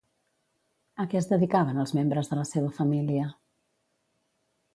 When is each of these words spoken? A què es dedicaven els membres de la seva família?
A 1.03 1.05
què 1.11 1.19
es 1.19 1.29
dedicaven 1.31 1.81
els 1.83 1.93
membres 1.99 2.33
de 2.33 2.39
la 2.41 2.47
seva 2.53 2.73
família? 2.79 3.29